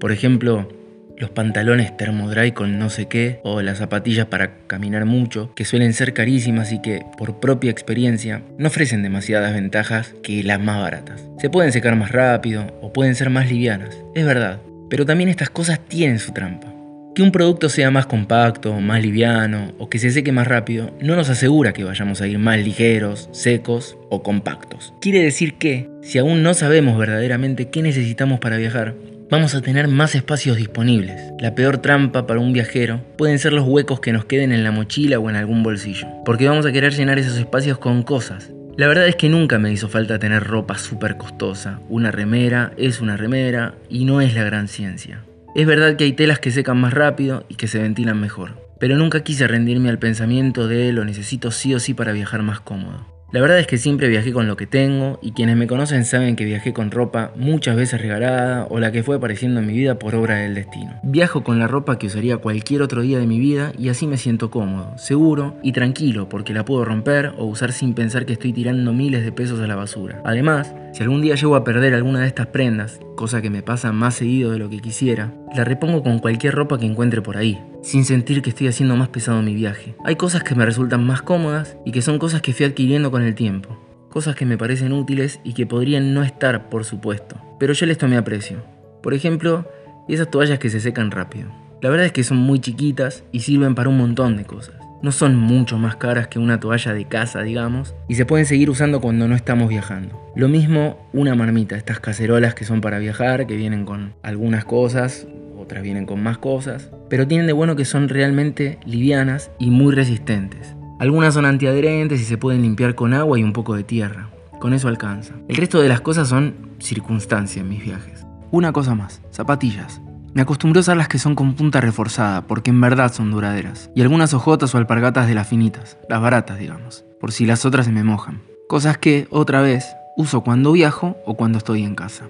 Por 0.00 0.12
ejemplo, 0.12 0.68
los 1.16 1.30
pantalones 1.30 1.96
termodry 1.96 2.52
con 2.52 2.78
no 2.78 2.90
sé 2.90 3.06
qué, 3.06 3.40
o 3.44 3.62
las 3.62 3.78
zapatillas 3.78 4.26
para 4.26 4.58
caminar 4.66 5.04
mucho, 5.04 5.54
que 5.54 5.64
suelen 5.64 5.92
ser 5.92 6.12
carísimas 6.12 6.72
y 6.72 6.82
que, 6.82 7.06
por 7.16 7.40
propia 7.40 7.70
experiencia, 7.70 8.42
no 8.58 8.68
ofrecen 8.68 9.02
demasiadas 9.02 9.54
ventajas 9.54 10.14
que 10.22 10.42
las 10.42 10.60
más 10.60 10.80
baratas. 10.80 11.24
Se 11.38 11.50
pueden 11.50 11.72
secar 11.72 11.96
más 11.96 12.10
rápido 12.10 12.66
o 12.82 12.92
pueden 12.92 13.14
ser 13.14 13.30
más 13.30 13.48
livianas, 13.48 13.96
es 14.14 14.26
verdad, 14.26 14.60
pero 14.90 15.06
también 15.06 15.30
estas 15.30 15.50
cosas 15.50 15.80
tienen 15.80 16.18
su 16.18 16.32
trampa. 16.32 16.73
Que 17.14 17.22
un 17.22 17.30
producto 17.30 17.68
sea 17.68 17.92
más 17.92 18.06
compacto, 18.06 18.80
más 18.80 19.00
liviano 19.00 19.72
o 19.78 19.88
que 19.88 20.00
se 20.00 20.10
seque 20.10 20.32
más 20.32 20.48
rápido 20.48 20.92
no 21.00 21.14
nos 21.14 21.30
asegura 21.30 21.72
que 21.72 21.84
vayamos 21.84 22.20
a 22.20 22.26
ir 22.26 22.40
más 22.40 22.58
ligeros, 22.58 23.28
secos 23.30 23.96
o 24.10 24.24
compactos. 24.24 24.92
Quiere 25.00 25.22
decir 25.22 25.54
que, 25.54 25.88
si 26.02 26.18
aún 26.18 26.42
no 26.42 26.54
sabemos 26.54 26.98
verdaderamente 26.98 27.70
qué 27.70 27.82
necesitamos 27.82 28.40
para 28.40 28.56
viajar, 28.56 28.96
vamos 29.30 29.54
a 29.54 29.62
tener 29.62 29.86
más 29.86 30.16
espacios 30.16 30.56
disponibles. 30.56 31.20
La 31.38 31.54
peor 31.54 31.78
trampa 31.78 32.26
para 32.26 32.40
un 32.40 32.52
viajero 32.52 33.00
pueden 33.16 33.38
ser 33.38 33.52
los 33.52 33.64
huecos 33.64 34.00
que 34.00 34.12
nos 34.12 34.24
queden 34.24 34.50
en 34.50 34.64
la 34.64 34.72
mochila 34.72 35.20
o 35.20 35.30
en 35.30 35.36
algún 35.36 35.62
bolsillo, 35.62 36.08
porque 36.24 36.48
vamos 36.48 36.66
a 36.66 36.72
querer 36.72 36.94
llenar 36.94 37.20
esos 37.20 37.38
espacios 37.38 37.78
con 37.78 38.02
cosas. 38.02 38.50
La 38.76 38.88
verdad 38.88 39.06
es 39.06 39.14
que 39.14 39.28
nunca 39.28 39.60
me 39.60 39.70
hizo 39.70 39.88
falta 39.88 40.18
tener 40.18 40.42
ropa 40.42 40.78
súper 40.78 41.16
costosa. 41.16 41.78
Una 41.88 42.10
remera 42.10 42.72
es 42.76 43.00
una 43.00 43.16
remera 43.16 43.76
y 43.88 44.04
no 44.04 44.20
es 44.20 44.34
la 44.34 44.42
gran 44.42 44.66
ciencia. 44.66 45.20
Es 45.54 45.66
verdad 45.66 45.94
que 45.94 46.02
hay 46.02 46.12
telas 46.12 46.40
que 46.40 46.50
secan 46.50 46.80
más 46.80 46.92
rápido 46.92 47.44
y 47.48 47.54
que 47.54 47.68
se 47.68 47.78
ventilan 47.78 48.20
mejor, 48.20 48.68
pero 48.80 48.96
nunca 48.96 49.22
quise 49.22 49.46
rendirme 49.46 49.88
al 49.88 50.00
pensamiento 50.00 50.66
de 50.66 50.92
lo 50.92 51.04
necesito 51.04 51.52
sí 51.52 51.72
o 51.74 51.78
sí 51.78 51.94
para 51.94 52.10
viajar 52.10 52.42
más 52.42 52.58
cómodo. 52.58 53.06
La 53.30 53.40
verdad 53.40 53.58
es 53.58 53.66
que 53.68 53.78
siempre 53.78 54.08
viajé 54.08 54.32
con 54.32 54.48
lo 54.48 54.56
que 54.56 54.66
tengo 54.66 55.18
y 55.22 55.32
quienes 55.32 55.56
me 55.56 55.68
conocen 55.68 56.04
saben 56.04 56.34
que 56.34 56.44
viajé 56.44 56.72
con 56.72 56.90
ropa 56.90 57.32
muchas 57.36 57.76
veces 57.76 58.00
regalada 58.00 58.66
o 58.70 58.80
la 58.80 58.90
que 58.90 59.04
fue 59.04 59.16
apareciendo 59.16 59.60
en 59.60 59.66
mi 59.66 59.72
vida 59.72 59.98
por 59.98 60.14
obra 60.16 60.36
del 60.36 60.54
destino. 60.54 61.00
Viajo 61.04 61.44
con 61.44 61.58
la 61.58 61.68
ropa 61.68 61.98
que 61.98 62.08
usaría 62.08 62.36
cualquier 62.38 62.82
otro 62.82 63.02
día 63.02 63.18
de 63.18 63.26
mi 63.26 63.38
vida 63.38 63.72
y 63.78 63.90
así 63.90 64.08
me 64.08 64.18
siento 64.18 64.50
cómodo, 64.50 64.96
seguro 64.98 65.56
y 65.62 65.72
tranquilo 65.72 66.28
porque 66.28 66.52
la 66.52 66.64
puedo 66.64 66.84
romper 66.84 67.32
o 67.36 67.44
usar 67.44 67.72
sin 67.72 67.94
pensar 67.94 68.26
que 68.26 68.34
estoy 68.34 68.52
tirando 68.52 68.92
miles 68.92 69.24
de 69.24 69.32
pesos 69.32 69.60
a 69.60 69.66
la 69.68 69.76
basura. 69.76 70.20
Además, 70.24 70.74
si 70.92 71.02
algún 71.02 71.22
día 71.22 71.34
llego 71.36 71.56
a 71.56 71.64
perder 71.64 71.94
alguna 71.94 72.20
de 72.20 72.28
estas 72.28 72.48
prendas, 72.48 73.00
cosa 73.14 73.42
que 73.42 73.50
me 73.50 73.62
pasa 73.62 73.92
más 73.92 74.14
seguido 74.14 74.50
de 74.50 74.58
lo 74.58 74.68
que 74.68 74.80
quisiera, 74.80 75.34
la 75.54 75.64
repongo 75.64 76.02
con 76.02 76.18
cualquier 76.18 76.54
ropa 76.54 76.78
que 76.78 76.86
encuentre 76.86 77.22
por 77.22 77.36
ahí, 77.36 77.60
sin 77.82 78.04
sentir 78.04 78.42
que 78.42 78.50
estoy 78.50 78.68
haciendo 78.68 78.96
más 78.96 79.08
pesado 79.08 79.42
mi 79.42 79.54
viaje. 79.54 79.94
Hay 80.04 80.16
cosas 80.16 80.42
que 80.42 80.54
me 80.54 80.66
resultan 80.66 81.04
más 81.04 81.22
cómodas 81.22 81.76
y 81.84 81.92
que 81.92 82.02
son 82.02 82.18
cosas 82.18 82.42
que 82.42 82.52
fui 82.52 82.66
adquiriendo 82.66 83.10
con 83.10 83.22
el 83.22 83.34
tiempo 83.34 83.78
cosas 84.14 84.36
que 84.36 84.46
me 84.46 84.56
parecen 84.56 84.92
útiles 84.92 85.40
y 85.42 85.54
que 85.54 85.66
podrían 85.66 86.14
no 86.14 86.22
estar, 86.22 86.68
por 86.68 86.84
supuesto, 86.84 87.34
pero 87.58 87.72
yo 87.72 87.84
les 87.84 87.98
tomé 87.98 88.16
aprecio. 88.16 88.62
Por 89.02 89.12
ejemplo, 89.12 89.68
esas 90.08 90.30
toallas 90.30 90.60
que 90.60 90.70
se 90.70 90.78
secan 90.78 91.10
rápido. 91.10 91.50
La 91.82 91.90
verdad 91.90 92.06
es 92.06 92.12
que 92.12 92.22
son 92.22 92.36
muy 92.36 92.60
chiquitas 92.60 93.24
y 93.32 93.40
sirven 93.40 93.74
para 93.74 93.88
un 93.88 93.98
montón 93.98 94.36
de 94.36 94.44
cosas. 94.44 94.76
No 95.04 95.12
son 95.12 95.36
mucho 95.36 95.76
más 95.76 95.96
caras 95.96 96.28
que 96.28 96.38
una 96.38 96.60
toalla 96.60 96.94
de 96.94 97.04
casa, 97.04 97.42
digamos, 97.42 97.94
y 98.08 98.14
se 98.14 98.24
pueden 98.24 98.46
seguir 98.46 98.70
usando 98.70 99.02
cuando 99.02 99.28
no 99.28 99.34
estamos 99.34 99.68
viajando. 99.68 100.32
Lo 100.34 100.48
mismo 100.48 100.96
una 101.12 101.34
marmita, 101.34 101.76
estas 101.76 102.00
cacerolas 102.00 102.54
que 102.54 102.64
son 102.64 102.80
para 102.80 102.98
viajar, 102.98 103.46
que 103.46 103.54
vienen 103.54 103.84
con 103.84 104.14
algunas 104.22 104.64
cosas, 104.64 105.26
otras 105.58 105.82
vienen 105.82 106.06
con 106.06 106.22
más 106.22 106.38
cosas, 106.38 106.90
pero 107.10 107.28
tienen 107.28 107.46
de 107.46 107.52
bueno 107.52 107.76
que 107.76 107.84
son 107.84 108.08
realmente 108.08 108.78
livianas 108.86 109.50
y 109.58 109.68
muy 109.68 109.94
resistentes. 109.94 110.74
Algunas 110.98 111.34
son 111.34 111.44
antiadherentes 111.44 112.22
y 112.22 112.24
se 112.24 112.38
pueden 112.38 112.62
limpiar 112.62 112.94
con 112.94 113.12
agua 113.12 113.38
y 113.38 113.42
un 113.42 113.52
poco 113.52 113.76
de 113.76 113.84
tierra. 113.84 114.30
Con 114.58 114.72
eso 114.72 114.88
alcanza. 114.88 115.34
El 115.48 115.56
resto 115.56 115.82
de 115.82 115.90
las 115.90 116.00
cosas 116.00 116.28
son 116.28 116.54
circunstancias 116.78 117.62
en 117.62 117.68
mis 117.68 117.84
viajes. 117.84 118.24
Una 118.50 118.72
cosa 118.72 118.94
más, 118.94 119.20
zapatillas. 119.30 120.00
Me 120.34 120.42
acostumbré 120.42 120.80
a 120.80 120.82
usar 120.82 120.96
las 120.96 121.06
que 121.06 121.20
son 121.20 121.36
con 121.36 121.54
punta 121.54 121.80
reforzada, 121.80 122.42
porque 122.42 122.70
en 122.70 122.80
verdad 122.80 123.12
son 123.12 123.30
duraderas. 123.30 123.88
Y 123.94 124.02
algunas 124.02 124.34
hojotas 124.34 124.74
o 124.74 124.78
alpargatas 124.78 125.28
de 125.28 125.34
las 125.34 125.46
finitas, 125.46 125.96
las 126.08 126.20
baratas, 126.20 126.58
digamos, 126.58 127.04
por 127.20 127.30
si 127.30 127.46
las 127.46 127.64
otras 127.64 127.86
se 127.86 127.92
me 127.92 128.02
mojan. 128.02 128.42
Cosas 128.68 128.98
que, 128.98 129.28
otra 129.30 129.62
vez, 129.62 129.94
uso 130.16 130.40
cuando 130.40 130.72
viajo 130.72 131.16
o 131.24 131.34
cuando 131.34 131.58
estoy 131.58 131.84
en 131.84 131.94
casa. 131.94 132.24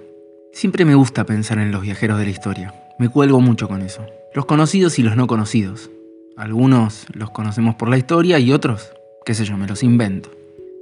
Siempre 0.53 0.85
me 0.85 0.93
gusta 0.93 1.25
pensar 1.25 1.57
en 1.57 1.71
los 1.71 1.81
viajeros 1.81 2.19
de 2.19 2.25
la 2.25 2.29
historia. 2.29 2.75
Me 2.99 3.09
cuelgo 3.09 3.41
mucho 3.41 3.67
con 3.67 3.81
eso. 3.81 4.05
Los 4.35 4.45
conocidos 4.45 4.99
y 4.99 5.01
los 5.01 5.15
no 5.15 5.25
conocidos. 5.25 5.89
Algunos 6.37 7.07
los 7.11 7.31
conocemos 7.31 7.73
por 7.73 7.89
la 7.89 7.97
historia 7.97 8.37
y 8.37 8.51
otros, 8.51 8.91
qué 9.25 9.33
sé 9.33 9.45
yo, 9.45 9.57
me 9.57 9.65
los 9.65 9.81
invento. 9.81 10.29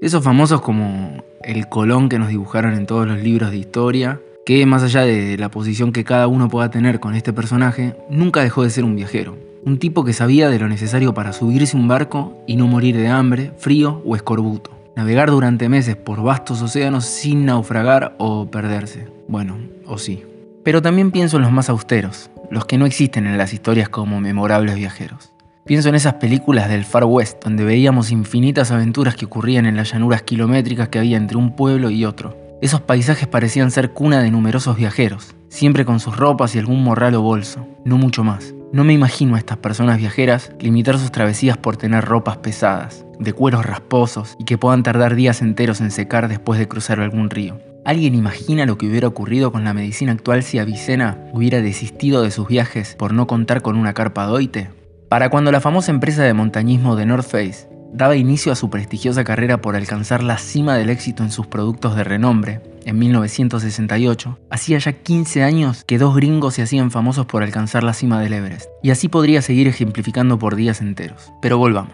Esos 0.01 0.25
famosos 0.25 0.59
como 0.59 1.23
el 1.41 1.69
Colón 1.69 2.09
que 2.09 2.19
nos 2.19 2.27
dibujaron 2.27 2.73
en 2.73 2.85
todos 2.85 3.07
los 3.07 3.19
libros 3.19 3.51
de 3.51 3.57
historia, 3.57 4.19
que 4.45 4.65
más 4.65 4.83
allá 4.83 5.01
de 5.01 5.37
la 5.37 5.49
posición 5.49 5.93
que 5.93 6.03
cada 6.03 6.27
uno 6.27 6.49
pueda 6.49 6.69
tener 6.69 6.99
con 6.99 7.15
este 7.15 7.31
personaje, 7.31 7.95
nunca 8.09 8.41
dejó 8.41 8.63
de 8.63 8.69
ser 8.69 8.83
un 8.83 8.95
viajero. 8.95 9.37
Un 9.63 9.79
tipo 9.79 10.03
que 10.03 10.11
sabía 10.11 10.49
de 10.49 10.59
lo 10.59 10.67
necesario 10.67 11.13
para 11.13 11.31
subirse 11.31 11.77
un 11.77 11.87
barco 11.87 12.37
y 12.45 12.57
no 12.57 12.67
morir 12.67 12.97
de 12.97 13.07
hambre, 13.07 13.53
frío 13.57 14.01
o 14.05 14.15
escorbuto. 14.15 14.71
Navegar 14.97 15.31
durante 15.31 15.69
meses 15.69 15.95
por 15.95 16.21
vastos 16.21 16.61
océanos 16.61 17.05
sin 17.05 17.45
naufragar 17.45 18.15
o 18.19 18.51
perderse. 18.51 19.07
Bueno, 19.29 19.57
o 19.85 19.97
sí. 19.97 20.23
Pero 20.63 20.81
también 20.81 21.11
pienso 21.11 21.37
en 21.37 21.43
los 21.43 21.51
más 21.51 21.69
austeros, 21.69 22.29
los 22.51 22.65
que 22.65 22.77
no 22.77 22.85
existen 22.85 23.25
en 23.25 23.37
las 23.37 23.53
historias 23.53 23.87
como 23.87 24.19
memorables 24.19 24.75
viajeros. 24.75 25.31
Pienso 25.65 25.87
en 25.87 25.95
esas 25.95 26.15
películas 26.15 26.67
del 26.67 26.83
Far 26.83 27.05
West, 27.05 27.41
donde 27.41 27.63
veíamos 27.63 28.11
infinitas 28.11 28.71
aventuras 28.71 29.15
que 29.15 29.25
ocurrían 29.25 29.65
en 29.65 29.77
las 29.77 29.93
llanuras 29.93 30.21
kilométricas 30.21 30.89
que 30.89 30.99
había 30.99 31.15
entre 31.15 31.37
un 31.37 31.55
pueblo 31.55 31.89
y 31.89 32.03
otro, 32.03 32.42
esos 32.63 32.79
paisajes 32.79 33.27
parecían 33.27 33.71
ser 33.71 33.91
cuna 33.91 34.21
de 34.21 34.31
numerosos 34.31 34.77
viajeros, 34.77 35.35
siempre 35.49 35.83
con 35.83 35.99
sus 35.99 36.15
ropas 36.15 36.55
y 36.55 36.59
algún 36.59 36.81
morral 36.81 37.13
o 37.15 37.21
bolso, 37.21 37.67
no 37.83 37.97
mucho 37.97 38.23
más. 38.23 38.55
No 38.71 38.85
me 38.85 38.93
imagino 38.93 39.35
a 39.35 39.37
estas 39.37 39.57
personas 39.57 39.97
viajeras 39.97 40.49
limitar 40.61 40.97
sus 40.97 41.11
travesías 41.11 41.57
por 41.57 41.75
tener 41.75 42.05
ropas 42.05 42.37
pesadas, 42.37 43.05
de 43.19 43.33
cueros 43.33 43.65
rasposos 43.65 44.37
y 44.39 44.45
que 44.45 44.57
puedan 44.57 44.81
tardar 44.81 45.13
días 45.13 45.41
enteros 45.41 45.81
en 45.81 45.91
secar 45.91 46.29
después 46.29 46.57
de 46.57 46.69
cruzar 46.69 47.01
algún 47.01 47.29
río. 47.29 47.59
¿Alguien 47.83 48.15
imagina 48.15 48.65
lo 48.65 48.77
que 48.77 48.87
hubiera 48.87 49.09
ocurrido 49.09 49.51
con 49.51 49.65
la 49.65 49.73
medicina 49.73 50.13
actual 50.13 50.41
si 50.41 50.57
Avicena 50.57 51.17
hubiera 51.33 51.59
desistido 51.61 52.21
de 52.21 52.31
sus 52.31 52.47
viajes 52.47 52.95
por 52.95 53.13
no 53.13 53.27
contar 53.27 53.61
con 53.61 53.75
una 53.75 53.93
carpa 53.93 54.25
doite? 54.25 54.69
Para 55.09 55.29
cuando 55.29 55.51
la 55.51 55.59
famosa 55.59 55.91
empresa 55.91 56.23
de 56.23 56.33
montañismo 56.33 56.95
de 56.95 57.05
North 57.05 57.27
Face 57.27 57.72
daba 57.93 58.15
inicio 58.15 58.51
a 58.51 58.55
su 58.55 58.69
prestigiosa 58.69 59.23
carrera 59.23 59.61
por 59.61 59.75
alcanzar 59.75 60.23
la 60.23 60.37
cima 60.37 60.75
del 60.75 60.89
éxito 60.89 61.23
en 61.23 61.31
sus 61.31 61.47
productos 61.47 61.95
de 61.95 62.03
renombre, 62.03 62.61
en 62.85 62.99
1968, 62.99 64.39
hacía 64.49 64.77
ya 64.79 64.93
15 64.93 65.43
años 65.43 65.83
que 65.85 65.97
dos 65.97 66.15
gringos 66.15 66.55
se 66.55 66.63
hacían 66.63 66.91
famosos 66.91 67.25
por 67.25 67.43
alcanzar 67.43 67.83
la 67.83 67.93
cima 67.93 68.19
del 68.19 68.33
Everest, 68.33 68.69
y 68.81 68.91
así 68.91 69.07
podría 69.07 69.41
seguir 69.41 69.67
ejemplificando 69.67 70.39
por 70.39 70.55
días 70.55 70.81
enteros. 70.81 71.31
Pero 71.41 71.57
volvamos. 71.57 71.93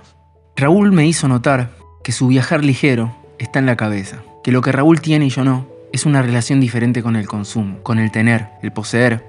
Raúl 0.55 0.91
me 0.91 1.05
hizo 1.05 1.27
notar 1.27 1.71
que 2.03 2.11
su 2.11 2.27
viajar 2.27 2.63
ligero 2.63 3.15
está 3.37 3.59
en 3.59 3.65
la 3.65 3.75
cabeza, 3.75 4.23
que 4.43 4.51
lo 4.51 4.61
que 4.61 4.71
Raúl 4.71 5.01
tiene 5.01 5.25
y 5.25 5.29
yo 5.29 5.43
no 5.43 5.67
es 5.91 6.05
una 6.05 6.21
relación 6.21 6.59
diferente 6.59 7.03
con 7.03 7.15
el 7.15 7.27
consumo, 7.27 7.81
con 7.83 7.99
el 7.99 8.11
tener, 8.11 8.47
el 8.61 8.71
poseer, 8.71 9.25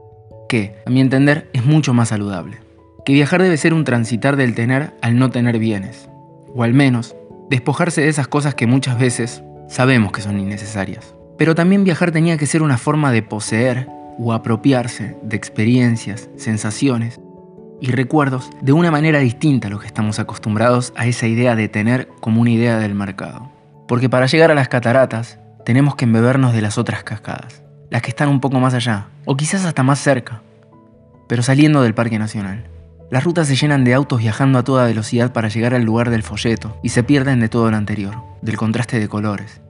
que, 0.49 0.77
a 0.87 0.91
mi 0.91 1.01
entender, 1.01 1.49
es 1.53 1.65
mucho 1.65 1.95
más 1.95 2.09
saludable. 2.09 2.59
Que 3.05 3.13
viajar 3.13 3.43
debe 3.43 3.57
ser 3.57 3.73
un 3.73 3.85
transitar 3.85 4.37
del 4.37 4.55
tener 4.55 4.93
al 5.01 5.19
no 5.19 5.31
tener 5.31 5.59
bienes, 5.59 6.11
o 6.55 6.63
al 6.63 6.75
menos 6.75 7.17
despojarse 7.49 8.01
de 8.01 8.09
esas 8.09 8.29
cosas 8.29 8.55
que 8.55 8.67
muchas 8.67 8.99
veces 8.99 9.43
sabemos 9.69 10.13
que 10.13 10.23
son 10.23 10.39
innecesarias. 10.39 11.15
Pero 11.39 11.55
también 11.55 11.85
viajar 11.85 12.13
tenía 12.13 12.37
que 12.37 12.47
ser 12.47 12.63
una 12.63 12.79
forma 12.79 13.13
de 13.13 13.23
poseer 13.23 13.89
o 14.19 14.33
apropiarse 14.33 15.17
de 15.23 15.37
experiencias, 15.37 16.29
sensaciones 16.37 17.21
y 17.81 17.91
recuerdos 17.93 18.51
de 18.61 18.73
una 18.73 18.91
manera 18.91 19.21
distinta 19.21 19.69
a 19.69 19.71
lo 19.71 19.79
que 19.79 19.87
estamos 19.87 20.19
acostumbrados 20.19 20.93
a 20.97 21.07
esa 21.07 21.27
idea 21.27 21.57
de 21.57 21.69
tener 21.69 22.09
como 22.21 22.41
una 22.41 22.51
idea 22.51 22.79
del 22.79 22.95
mercado. 22.95 23.51
Porque 23.89 24.11
para 24.11 24.27
llegar 24.27 24.51
a 24.51 24.55
las 24.55 24.69
cataratas 24.69 25.39
tenemos 25.65 25.97
que 25.97 26.05
embebernos 26.05 26.53
de 26.53 26.63
las 26.63 26.79
otras 26.79 27.03
cascadas, 27.03 27.63
las 27.89 28.03
que 28.03 28.11
están 28.11 28.29
un 28.29 28.41
poco 28.41 28.61
más 28.61 28.75
allá, 28.75 29.09
o 29.25 29.37
quizás 29.37 29.65
hasta 29.65 29.83
más 29.83 29.99
cerca, 29.99 30.43
pero 31.29 31.43
saliendo 31.43 31.83
del 31.83 31.95
Parque 31.95 32.19
Nacional. 32.19 32.65
Las 33.11 33.25
rutas 33.25 33.49
se 33.49 33.57
llenan 33.57 33.83
de 33.83 33.93
autos 33.93 34.21
viajando 34.21 34.59
a 34.59 34.63
toda 34.63 34.87
velocidad 34.87 35.33
para 35.33 35.49
llegar 35.49 35.75
al 35.75 35.83
lugar 35.83 36.11
del 36.11 36.23
folleto 36.23 36.77
y 36.81 36.91
se 36.91 37.03
pierden 37.03 37.41
de 37.41 37.49
todo 37.49 37.69
lo 37.69 37.77
anterior, 37.77 38.15
del 38.41 38.57
contraste 38.57 39.01
de 39.01 39.09
colores, 39.09 39.61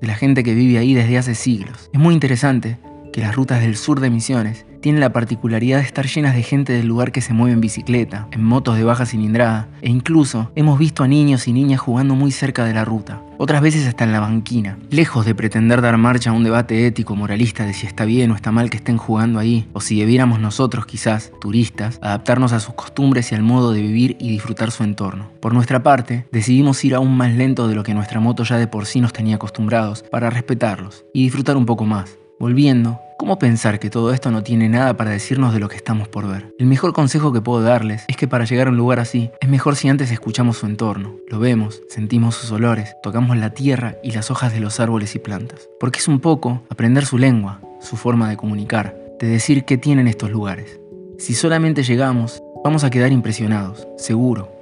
de 0.00 0.06
la 0.06 0.14
gente 0.14 0.42
que 0.42 0.54
vive 0.54 0.78
ahí 0.78 0.94
desde 0.94 1.18
hace 1.18 1.34
siglos. 1.34 1.90
Es 1.92 2.00
muy 2.00 2.14
interesante 2.14 2.78
que 3.12 3.20
las 3.20 3.36
rutas 3.36 3.60
del 3.60 3.76
sur 3.76 4.00
de 4.00 4.08
Misiones 4.08 4.64
tienen 4.80 5.00
la 5.00 5.12
particularidad 5.12 5.78
de 5.78 5.84
estar 5.84 6.06
llenas 6.06 6.34
de 6.34 6.42
gente 6.42 6.72
del 6.72 6.86
lugar 6.86 7.12
que 7.12 7.20
se 7.20 7.32
mueve 7.32 7.52
en 7.52 7.60
bicicleta, 7.60 8.28
en 8.30 8.42
motos 8.42 8.76
de 8.76 8.84
baja 8.84 9.06
cilindrada, 9.06 9.68
e 9.82 9.90
incluso 9.90 10.50
hemos 10.54 10.78
visto 10.78 11.04
a 11.04 11.08
niños 11.08 11.48
y 11.48 11.52
niñas 11.52 11.80
jugando 11.80 12.14
muy 12.14 12.30
cerca 12.30 12.64
de 12.64 12.74
la 12.74 12.84
ruta, 12.84 13.22
otras 13.38 13.62
veces 13.62 13.86
hasta 13.86 14.04
en 14.04 14.12
la 14.12 14.20
banquina, 14.20 14.78
lejos 14.90 15.24
de 15.24 15.34
pretender 15.34 15.80
dar 15.80 15.96
marcha 15.96 16.30
a 16.30 16.32
un 16.32 16.44
debate 16.44 16.86
ético 16.86 17.14
moralista 17.14 17.64
de 17.64 17.72
si 17.72 17.86
está 17.86 18.04
bien 18.04 18.30
o 18.30 18.34
está 18.34 18.50
mal 18.50 18.68
que 18.68 18.78
estén 18.78 18.96
jugando 18.96 19.38
ahí, 19.38 19.68
o 19.72 19.80
si 19.80 19.98
debiéramos 19.98 20.40
nosotros 20.40 20.86
quizás, 20.86 21.32
turistas, 21.40 21.98
adaptarnos 22.02 22.52
a 22.52 22.60
sus 22.60 22.74
costumbres 22.74 23.30
y 23.30 23.34
al 23.34 23.42
modo 23.42 23.72
de 23.72 23.82
vivir 23.82 24.16
y 24.18 24.30
disfrutar 24.30 24.70
su 24.70 24.84
entorno. 24.84 25.30
Por 25.40 25.54
nuestra 25.54 25.82
parte, 25.82 26.26
decidimos 26.32 26.84
ir 26.84 26.94
aún 26.94 27.16
más 27.16 27.32
lento 27.32 27.68
de 27.68 27.74
lo 27.74 27.84
que 27.84 27.94
nuestra 27.94 28.20
moto 28.20 28.42
ya 28.44 28.56
de 28.56 28.66
por 28.66 28.86
sí 28.86 29.00
nos 29.00 29.12
tenía 29.12 29.36
acostumbrados, 29.36 30.04
para 30.10 30.30
respetarlos 30.30 31.04
y 31.14 31.22
disfrutar 31.22 31.56
un 31.56 31.66
poco 31.66 31.84
más. 31.84 32.18
Volviendo, 32.40 33.00
¿cómo 33.16 33.40
pensar 33.40 33.80
que 33.80 33.90
todo 33.90 34.12
esto 34.12 34.30
no 34.30 34.44
tiene 34.44 34.68
nada 34.68 34.96
para 34.96 35.10
decirnos 35.10 35.52
de 35.52 35.58
lo 35.58 35.68
que 35.68 35.74
estamos 35.74 36.06
por 36.06 36.28
ver? 36.28 36.54
El 36.60 36.66
mejor 36.66 36.92
consejo 36.92 37.32
que 37.32 37.40
puedo 37.40 37.62
darles 37.62 38.04
es 38.06 38.16
que 38.16 38.28
para 38.28 38.44
llegar 38.44 38.68
a 38.68 38.70
un 38.70 38.76
lugar 38.76 39.00
así, 39.00 39.32
es 39.40 39.48
mejor 39.48 39.74
si 39.74 39.88
antes 39.88 40.12
escuchamos 40.12 40.58
su 40.58 40.66
entorno, 40.66 41.16
lo 41.26 41.40
vemos, 41.40 41.82
sentimos 41.88 42.36
sus 42.36 42.52
olores, 42.52 42.94
tocamos 43.02 43.36
la 43.36 43.50
tierra 43.50 43.96
y 44.04 44.12
las 44.12 44.30
hojas 44.30 44.52
de 44.52 44.60
los 44.60 44.78
árboles 44.78 45.16
y 45.16 45.18
plantas. 45.18 45.68
Porque 45.80 45.98
es 45.98 46.06
un 46.06 46.20
poco 46.20 46.62
aprender 46.70 47.06
su 47.06 47.18
lengua, 47.18 47.60
su 47.80 47.96
forma 47.96 48.30
de 48.30 48.36
comunicar, 48.36 48.96
de 49.18 49.26
decir 49.26 49.64
qué 49.64 49.76
tienen 49.76 50.06
estos 50.06 50.30
lugares. 50.30 50.78
Si 51.18 51.34
solamente 51.34 51.82
llegamos, 51.82 52.40
vamos 52.62 52.84
a 52.84 52.90
quedar 52.90 53.10
impresionados, 53.10 53.88
seguro. 53.96 54.52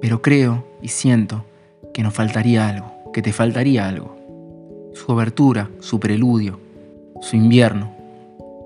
Pero 0.00 0.22
creo 0.22 0.64
y 0.80 0.88
siento 0.88 1.44
que 1.92 2.02
nos 2.02 2.14
faltaría 2.14 2.70
algo, 2.70 2.90
que 3.12 3.20
te 3.20 3.34
faltaría 3.34 3.86
algo. 3.86 4.16
Su 4.94 5.12
obertura, 5.12 5.68
su 5.80 6.00
preludio, 6.00 6.58
su 7.22 7.36
invierno. 7.36 7.92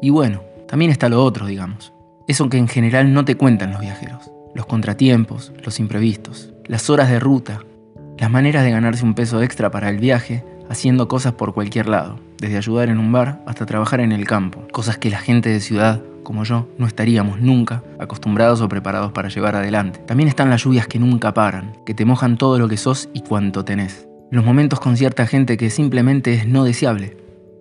Y 0.02 0.10
bueno, 0.10 0.42
también 0.66 0.90
está 0.90 1.08
lo 1.08 1.22
otro, 1.22 1.46
digamos. 1.46 1.92
Eso 2.26 2.48
que 2.48 2.58
en 2.58 2.66
general 2.66 3.12
no 3.12 3.24
te 3.24 3.36
cuentan 3.36 3.70
los 3.70 3.80
viajeros. 3.80 4.32
Los 4.54 4.66
contratiempos, 4.66 5.52
los 5.62 5.78
imprevistos, 5.78 6.52
las 6.64 6.90
horas 6.90 7.10
de 7.10 7.20
ruta, 7.20 7.60
las 8.18 8.30
maneras 8.30 8.64
de 8.64 8.70
ganarse 8.70 9.04
un 9.04 9.14
peso 9.14 9.42
extra 9.42 9.70
para 9.70 9.90
el 9.90 9.98
viaje 9.98 10.42
haciendo 10.68 11.06
cosas 11.06 11.34
por 11.34 11.54
cualquier 11.54 11.88
lado, 11.88 12.18
desde 12.38 12.56
ayudar 12.56 12.88
en 12.88 12.98
un 12.98 13.12
bar 13.12 13.42
hasta 13.46 13.66
trabajar 13.66 14.00
en 14.00 14.10
el 14.10 14.26
campo, 14.26 14.66
cosas 14.72 14.98
que 14.98 15.10
la 15.10 15.18
gente 15.18 15.50
de 15.50 15.60
ciudad, 15.60 16.02
como 16.24 16.42
yo, 16.42 16.68
no 16.78 16.86
estaríamos 16.86 17.40
nunca 17.40 17.84
acostumbrados 18.00 18.60
o 18.62 18.68
preparados 18.68 19.12
para 19.12 19.28
llevar 19.28 19.54
adelante. 19.54 20.00
También 20.00 20.28
están 20.28 20.50
las 20.50 20.64
lluvias 20.64 20.88
que 20.88 20.98
nunca 20.98 21.34
paran, 21.34 21.76
que 21.84 21.94
te 21.94 22.04
mojan 22.04 22.36
todo 22.36 22.58
lo 22.58 22.68
que 22.68 22.78
sos 22.78 23.08
y 23.12 23.20
cuanto 23.20 23.64
tenés. 23.64 24.08
Los 24.30 24.44
momentos 24.44 24.80
con 24.80 24.96
cierta 24.96 25.26
gente 25.26 25.56
que 25.56 25.70
simplemente 25.70 26.34
es 26.34 26.48
no 26.48 26.64
deseable, 26.64 27.16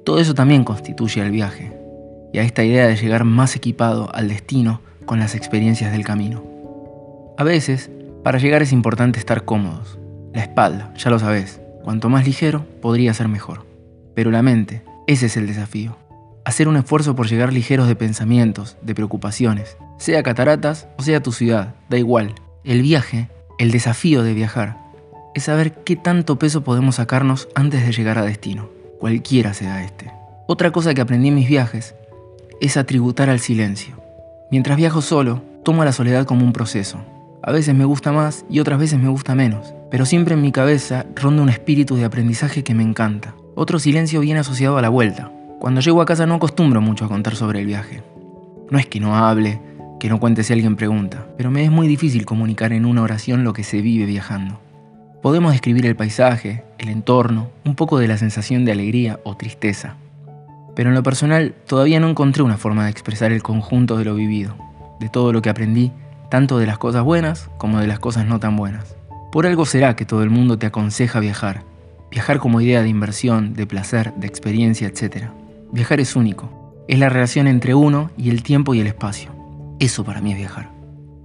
todo 0.05 0.19
eso 0.19 0.35
también 0.35 0.63
constituye 0.63 1.19
el 1.19 1.31
viaje 1.31 1.75
y 2.31 2.37
a 2.37 2.43
esta 2.43 2.63
idea 2.63 2.85
de 2.85 2.95
llegar 2.95 3.23
más 3.23 3.55
equipado 3.55 4.13
al 4.13 4.27
destino 4.27 4.81
con 5.05 5.19
las 5.19 5.33
experiencias 5.33 5.91
del 5.91 6.05
camino. 6.05 6.43
A 7.39 7.43
veces, 7.43 7.89
para 8.23 8.37
llegar 8.37 8.61
es 8.61 8.71
importante 8.71 9.17
estar 9.17 9.45
cómodos. 9.45 9.97
La 10.31 10.43
espalda, 10.43 10.93
ya 10.95 11.09
lo 11.09 11.17
sabes, 11.17 11.59
cuanto 11.83 12.07
más 12.09 12.23
ligero 12.23 12.65
podría 12.81 13.15
ser 13.15 13.27
mejor. 13.27 13.65
Pero 14.13 14.29
la 14.29 14.43
mente, 14.43 14.83
ese 15.07 15.25
es 15.25 15.37
el 15.37 15.47
desafío. 15.47 15.97
Hacer 16.45 16.67
un 16.67 16.77
esfuerzo 16.77 17.15
por 17.15 17.27
llegar 17.27 17.51
ligeros 17.51 17.87
de 17.87 17.95
pensamientos, 17.95 18.77
de 18.83 18.93
preocupaciones, 18.93 19.75
sea 19.97 20.21
cataratas 20.21 20.87
o 20.97 21.01
sea 21.01 21.23
tu 21.23 21.31
ciudad, 21.31 21.73
da 21.89 21.97
igual. 21.97 22.35
El 22.63 22.83
viaje, 22.83 23.29
el 23.57 23.71
desafío 23.71 24.21
de 24.21 24.35
viajar, 24.35 24.77
es 25.33 25.45
saber 25.45 25.83
qué 25.83 25.95
tanto 25.95 26.37
peso 26.37 26.63
podemos 26.63 26.95
sacarnos 26.95 27.47
antes 27.55 27.83
de 27.83 27.91
llegar 27.91 28.19
a 28.19 28.23
destino, 28.23 28.69
cualquiera 29.05 29.53
sea 29.53 29.83
este. 29.83 30.11
Otra 30.47 30.71
cosa 30.71 30.95
que 30.95 31.01
aprendí 31.01 31.27
en 31.27 31.35
mis 31.35 31.47
viajes 31.47 31.93
es 32.59 32.75
a 32.75 32.85
tributar 32.85 33.29
al 33.29 33.39
silencio. 33.39 34.01
Mientras 34.49 34.77
viajo 34.77 35.03
solo, 35.03 35.43
tomo 35.63 35.85
la 35.85 35.91
soledad 35.91 36.25
como 36.25 36.43
un 36.43 36.53
proceso. 36.53 36.97
A 37.43 37.51
veces 37.51 37.75
me 37.75 37.85
gusta 37.85 38.11
más 38.11 38.45
y 38.49 38.61
otras 38.61 38.79
veces 38.79 38.99
me 38.99 39.07
gusta 39.07 39.35
menos, 39.35 39.75
pero 39.91 40.07
siempre 40.07 40.33
en 40.33 40.41
mi 40.41 40.51
cabeza 40.51 41.05
ronda 41.13 41.43
un 41.43 41.49
espíritu 41.49 41.95
de 41.95 42.05
aprendizaje 42.05 42.63
que 42.63 42.73
me 42.73 42.81
encanta. 42.81 43.35
Otro 43.53 43.77
silencio 43.77 44.21
viene 44.21 44.39
asociado 44.39 44.75
a 44.79 44.81
la 44.81 44.89
vuelta. 44.89 45.31
Cuando 45.59 45.81
llego 45.81 46.01
a 46.01 46.07
casa 46.07 46.25
no 46.25 46.33
acostumbro 46.33 46.81
mucho 46.81 47.05
a 47.05 47.07
contar 47.07 47.35
sobre 47.35 47.59
el 47.59 47.67
viaje. 47.67 48.01
No 48.71 48.79
es 48.79 48.87
que 48.87 48.99
no 48.99 49.15
hable, 49.15 49.61
que 49.99 50.09
no 50.09 50.19
cuente 50.19 50.41
si 50.43 50.51
alguien 50.51 50.77
pregunta, 50.77 51.27
pero 51.37 51.51
me 51.51 51.63
es 51.63 51.69
muy 51.69 51.87
difícil 51.87 52.25
comunicar 52.25 52.73
en 52.73 52.87
una 52.87 53.03
oración 53.03 53.43
lo 53.43 53.53
que 53.53 53.63
se 53.63 53.81
vive 53.81 54.07
viajando. 54.07 54.64
Podemos 55.25 55.53
describir 55.53 55.87
el 55.87 55.95
paisaje, 55.95 56.63
el 56.77 56.87
entorno, 56.87 57.49
un 57.65 57.73
poco 57.73 57.97
de 57.97 58.07
la 58.07 58.15
sensación 58.15 58.63
de 58.63 58.73
alegría 58.73 59.19
o 59.23 59.35
tristeza. 59.35 59.95
Pero 60.75 60.89
en 60.89 60.95
lo 60.95 61.01
personal 61.01 61.55
todavía 61.65 61.99
no 61.99 62.07
encontré 62.07 62.43
una 62.43 62.57
forma 62.57 62.83
de 62.83 62.91
expresar 62.91 63.31
el 63.31 63.41
conjunto 63.41 63.97
de 63.97 64.05
lo 64.05 64.13
vivido, 64.13 64.55
de 64.99 65.09
todo 65.09 65.33
lo 65.33 65.41
que 65.41 65.49
aprendí, 65.49 65.91
tanto 66.29 66.59
de 66.59 66.67
las 66.67 66.77
cosas 66.77 67.03
buenas 67.03 67.49
como 67.57 67.79
de 67.79 67.87
las 67.87 67.97
cosas 67.97 68.27
no 68.27 68.39
tan 68.39 68.55
buenas. 68.55 68.97
Por 69.31 69.47
algo 69.47 69.65
será 69.65 69.95
que 69.95 70.05
todo 70.05 70.21
el 70.21 70.29
mundo 70.29 70.59
te 70.59 70.67
aconseja 70.67 71.19
viajar. 71.19 71.63
Viajar 72.11 72.37
como 72.37 72.61
idea 72.61 72.83
de 72.83 72.89
inversión, 72.89 73.55
de 73.55 73.65
placer, 73.65 74.13
de 74.17 74.27
experiencia, 74.27 74.87
etc. 74.87 75.29
Viajar 75.71 75.99
es 75.99 76.15
único. 76.15 76.85
Es 76.87 76.99
la 76.99 77.09
relación 77.09 77.47
entre 77.47 77.73
uno 77.73 78.11
y 78.15 78.29
el 78.29 78.43
tiempo 78.43 78.75
y 78.75 78.79
el 78.79 78.85
espacio. 78.85 79.31
Eso 79.79 80.03
para 80.03 80.21
mí 80.21 80.33
es 80.33 80.37
viajar. 80.37 80.74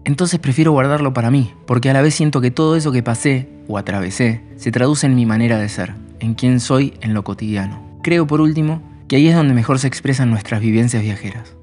Entonces 0.05 0.41
prefiero 0.41 0.73
guardarlo 0.73 1.13
para 1.13 1.31
mí, 1.31 1.53
porque 1.67 1.91
a 1.91 1.93
la 1.93 2.03
vez 2.03 2.15
siento 2.15 2.41
que 2.41 2.51
todo 2.51 2.77
eso 2.77 2.93
que 2.93 3.03
pasé 3.03 3.49
o 3.69 3.79
atravesé 3.79 4.41
se 4.57 4.73
traduce 4.73 5.07
en 5.07 5.15
mi 5.15 5.27
manera 5.27 5.59
de 5.59 5.69
ser, 5.69 5.95
en 6.21 6.35
quién 6.35 6.61
soy 6.61 6.95
en 7.01 7.15
lo 7.15 7.25
cotidiano. 7.25 7.99
Creo 8.03 8.27
por 8.27 8.41
último 8.41 8.83
que 9.09 9.17
ahí 9.17 9.29
es 9.29 9.35
donde 9.35 9.55
mejor 9.55 9.79
se 9.79 9.89
expresan 9.89 10.31
nuestras 10.31 10.61
vivencias 10.61 11.03
viajeras. 11.03 11.55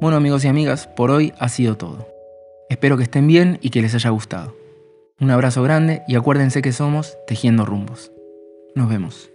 Bueno 0.00 0.16
amigos 0.16 0.44
y 0.44 0.48
amigas, 0.48 0.86
por 0.86 1.10
hoy 1.10 1.32
ha 1.38 1.48
sido 1.48 1.76
todo. 1.76 2.08
Espero 2.68 2.96
que 2.96 3.02
estén 3.02 3.26
bien 3.26 3.58
y 3.62 3.70
que 3.70 3.82
les 3.82 3.94
haya 3.94 4.10
gustado. 4.10 4.56
Un 5.20 5.30
abrazo 5.30 5.62
grande 5.62 6.02
y 6.08 6.16
acuérdense 6.16 6.62
que 6.62 6.72
somos 6.72 7.16
Tejiendo 7.26 7.64
Rumbos. 7.64 8.10
Nos 8.74 8.88
vemos. 8.88 9.31